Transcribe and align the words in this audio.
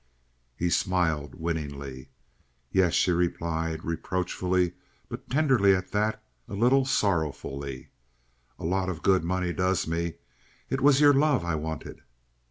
He 0.57 0.71
smiled 0.71 1.35
winningly. 1.35 2.09
"Yes," 2.71 2.95
she 2.95 3.11
replied, 3.11 3.85
reproachfully 3.85 4.73
but 5.09 5.29
tenderly 5.29 5.75
at 5.75 5.91
that, 5.91 6.23
a 6.49 6.55
little 6.55 6.85
sorrowfully, 6.85 7.89
"a 8.57 8.65
lot 8.65 8.89
of 8.89 9.03
good 9.03 9.23
money 9.23 9.53
does 9.53 9.85
me. 9.85 10.15
It 10.71 10.81
was 10.81 11.01
your 11.01 11.13
love 11.13 11.45
I 11.45 11.53
wanted." 11.53 12.01